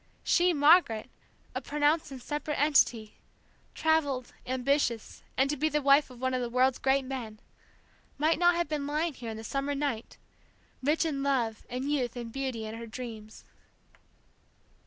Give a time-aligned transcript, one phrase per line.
[0.23, 1.11] she, Margaret,
[1.53, 3.19] a pronounced and separate entity,
[3.75, 7.39] travelled, ambitious, and to be the wife of one of the world's great men,
[8.17, 10.17] might not have been lying here in the summer night,
[10.81, 13.45] rich in love and youth and beauty and her dreams!